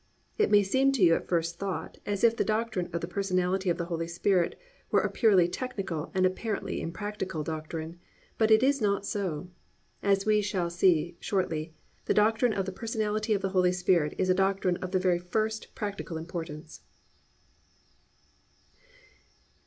[0.39, 3.69] It may seem to you at first thought as if the doctrine of the Personality
[3.69, 7.99] of the Holy Spirit were a purely technical and apparently impractical doctrine,
[8.39, 9.51] but it is not so.
[10.01, 11.75] As we shall see shortly,
[12.05, 15.19] the doctrine of the Personality of the Holy Spirit is a doctrine of the very
[15.19, 16.81] first practical importance.